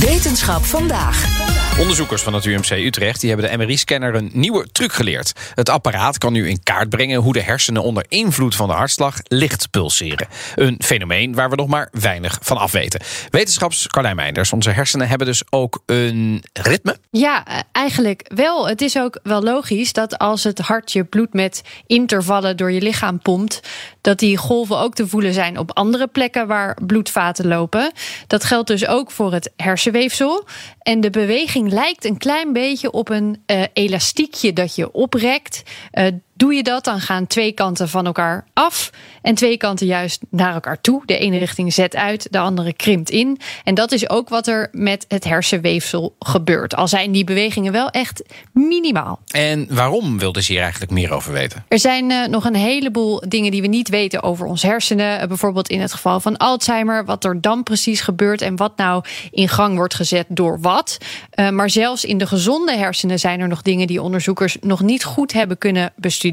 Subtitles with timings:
[0.00, 1.49] Wetenschap vandaag.
[1.80, 5.32] Onderzoekers van het UMC Utrecht die hebben de MRI-scanner een nieuwe truc geleerd.
[5.54, 9.16] Het apparaat kan nu in kaart brengen hoe de hersenen onder invloed van de hartslag
[9.22, 10.28] licht pulseren.
[10.54, 13.00] Een fenomeen waar we nog maar weinig van afweten.
[13.30, 16.96] Wetenschaps Carlijn Meinders, onze hersenen hebben dus ook een ritme.
[17.10, 18.68] Ja, eigenlijk wel.
[18.68, 22.80] Het is ook wel logisch dat als het hart je bloed met intervallen door je
[22.80, 23.60] lichaam pompt,
[24.00, 27.92] dat die golven ook te voelen zijn op andere plekken waar bloedvaten lopen.
[28.26, 30.46] Dat geldt dus ook voor het hersenweefsel.
[30.82, 35.62] En de beweging lijkt een klein beetje op een uh, elastiekje dat je oprekt.
[35.92, 36.06] Uh,
[36.40, 38.90] Doe je dat, dan gaan twee kanten van elkaar af
[39.22, 41.02] en twee kanten juist naar elkaar toe.
[41.04, 43.38] De ene richting zet uit, de andere krimpt in.
[43.64, 46.74] En dat is ook wat er met het hersenweefsel gebeurt.
[46.74, 49.20] Al zijn die bewegingen wel echt minimaal.
[49.26, 51.64] En waarom wilden ze hier eigenlijk meer over weten?
[51.68, 55.20] Er zijn uh, nog een heleboel dingen die we niet weten over ons hersenen.
[55.20, 59.04] Uh, bijvoorbeeld in het geval van Alzheimer, wat er dan precies gebeurt en wat nou
[59.30, 60.98] in gang wordt gezet door wat.
[61.34, 65.04] Uh, maar zelfs in de gezonde hersenen zijn er nog dingen die onderzoekers nog niet
[65.04, 66.28] goed hebben kunnen bestuderen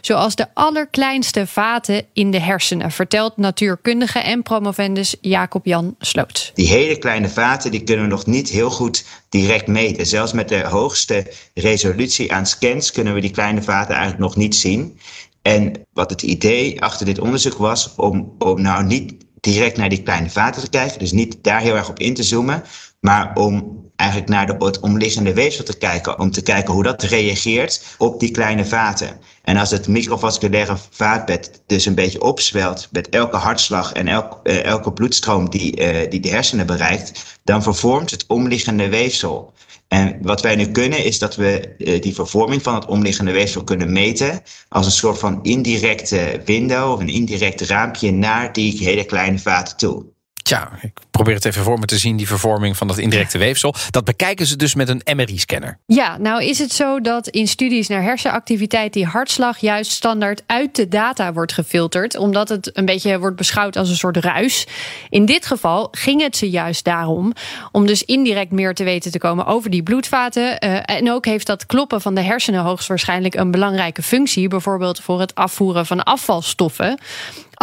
[0.00, 6.50] zoals de allerkleinste vaten in de hersenen, vertelt natuurkundige en promovendus Jacob Jan Sloot.
[6.54, 10.06] Die hele kleine vaten die kunnen we nog niet heel goed direct meten.
[10.06, 14.56] Zelfs met de hoogste resolutie aan scans kunnen we die kleine vaten eigenlijk nog niet
[14.56, 14.98] zien.
[15.42, 20.02] En wat het idee achter dit onderzoek was, om, om nou niet direct naar die
[20.02, 22.62] kleine vaten te kijken, dus niet daar heel erg op in te zoomen,
[23.00, 27.02] maar om eigenlijk naar de, het omliggende weefsel te kijken, om te kijken hoe dat
[27.02, 29.20] reageert op die kleine vaten.
[29.42, 34.92] En als het microvasculaire vaatbed dus een beetje opzwelt met elke hartslag en uh, elke
[34.92, 39.52] bloedstroom die, uh, die de hersenen bereikt, dan vervormt het omliggende weefsel.
[39.88, 43.64] En wat wij nu kunnen is dat we uh, die vervorming van het omliggende weefsel
[43.64, 49.04] kunnen meten als een soort van indirecte window of een indirect raampje naar die hele
[49.04, 50.11] kleine vaten toe.
[50.42, 53.74] Tja, ik probeer het even voor me te zien, die vervorming van dat indirecte weefsel.
[53.90, 55.78] Dat bekijken ze dus met een MRI-scanner.
[55.86, 60.74] Ja, nou is het zo dat in studies naar hersenactiviteit die hartslag juist standaard uit
[60.76, 64.66] de data wordt gefilterd, omdat het een beetje wordt beschouwd als een soort ruis.
[65.08, 67.32] In dit geval ging het ze juist daarom
[67.72, 70.42] om dus indirect meer te weten te komen over die bloedvaten.
[70.64, 75.20] Uh, en ook heeft dat kloppen van de hersenen hoogstwaarschijnlijk een belangrijke functie, bijvoorbeeld voor
[75.20, 76.98] het afvoeren van afvalstoffen.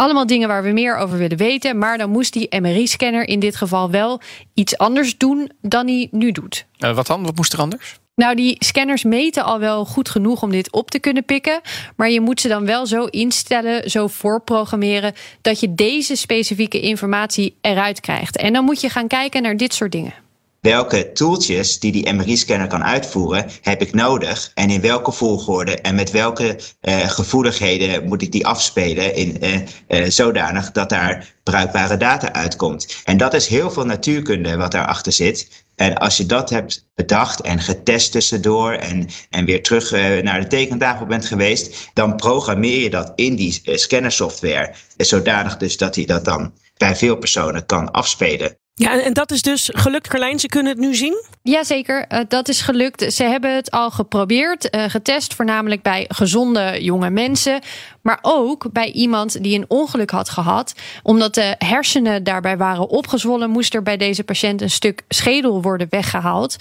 [0.00, 1.78] Allemaal dingen waar we meer over willen weten.
[1.78, 4.20] Maar dan moest die MRI-scanner in dit geval wel
[4.54, 6.66] iets anders doen dan hij nu doet.
[6.78, 7.22] Uh, wat dan?
[7.22, 7.98] Wat moest er anders?
[8.14, 11.60] Nou, die scanners meten al wel goed genoeg om dit op te kunnen pikken.
[11.96, 15.14] Maar je moet ze dan wel zo instellen, zo voorprogrammeren.
[15.40, 18.36] dat je deze specifieke informatie eruit krijgt.
[18.36, 20.14] En dan moet je gaan kijken naar dit soort dingen
[20.60, 25.94] welke tooltjes die die MRI-scanner kan uitvoeren, heb ik nodig en in welke volgorde en
[25.94, 29.54] met welke uh, gevoeligheden moet ik die afspelen in uh,
[29.88, 33.02] uh, zodanig dat daar bruikbare data uitkomt.
[33.04, 35.64] En dat is heel veel natuurkunde wat daarachter zit.
[35.76, 39.90] En als je dat hebt bedacht en getest tussendoor en, en weer terug
[40.22, 45.94] naar de tekentafel bent geweest, dan programmeer je dat in die scannersoftware zodanig dus dat
[45.94, 48.59] hij dat dan bij veel personen kan afspelen.
[48.74, 50.38] Ja, en dat is dus gelukt, Carlijn.
[50.38, 51.24] Ze kunnen het nu zien?
[51.42, 53.12] Jazeker, uh, dat is gelukt.
[53.12, 57.60] Ze hebben het al geprobeerd, uh, getest, voornamelijk bij gezonde jonge mensen.
[58.02, 60.74] Maar ook bij iemand die een ongeluk had gehad.
[61.02, 65.86] Omdat de hersenen daarbij waren opgezwollen, moest er bij deze patiënt een stuk schedel worden
[65.90, 66.56] weggehaald.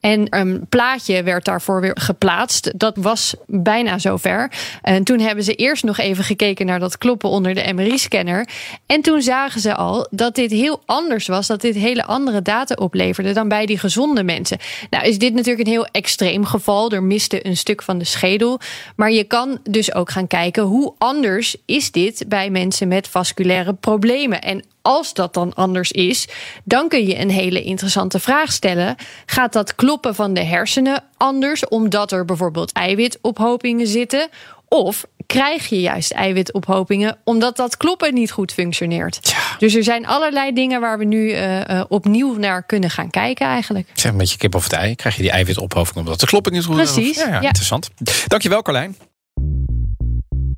[0.00, 2.78] En een plaatje werd daarvoor weer geplaatst.
[2.78, 4.50] Dat was bijna zover.
[4.82, 8.48] En toen hebben ze eerst nog even gekeken naar dat kloppen onder de MRI-scanner.
[8.86, 11.46] En toen zagen ze al dat dit heel anders was.
[11.46, 14.58] Dat dit hele andere data opleverde dan bij die gezonde mensen.
[14.90, 16.90] Nou is dit natuurlijk een heel extreem geval.
[16.90, 18.60] Er miste een stuk van de schedel.
[18.96, 23.74] Maar je kan dus ook gaan kijken hoe anders is dit bij mensen met vasculaire
[23.74, 24.42] problemen.
[24.42, 26.28] En als dat dan anders is,
[26.64, 28.96] dan kun je een hele interessante vraag stellen.
[29.26, 34.28] Gaat dat kloppen van de hersenen anders omdat er bijvoorbeeld eiwitophopingen zitten?
[34.68, 39.18] Of krijg je juist eiwitophopingen omdat dat kloppen niet goed functioneert.
[39.22, 39.56] Ja.
[39.58, 43.46] Dus er zijn allerlei dingen waar we nu uh, uh, opnieuw naar kunnen gaan kijken
[43.46, 43.88] eigenlijk.
[43.92, 44.94] Zeg een beetje kip of het ei.
[44.94, 47.16] Krijg je die eiwitophopingen omdat de kloppen niet goed Precies.
[47.16, 47.40] Ja, ja, ja.
[47.40, 47.90] Interessant.
[48.26, 48.96] Dankjewel Carlijn.